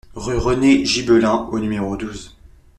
Rue 0.15 0.39
René 0.39 0.83
Gibelin 0.83 1.47
au 1.51 1.59
numéro 1.59 1.95
douze 1.95 2.35